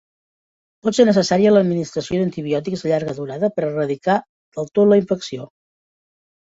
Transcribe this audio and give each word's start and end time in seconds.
Pot 0.85 0.97
ser 0.99 1.05
necessària 1.09 1.51
l'administració 1.53 2.21
d'antibiòtics 2.23 2.85
de 2.87 2.91
llarga 2.93 3.17
durada 3.21 3.53
per 3.59 3.67
erradicar 3.71 4.19
del 4.57 4.77
tot 4.81 4.95
la 4.95 5.03
infecció. 5.05 5.51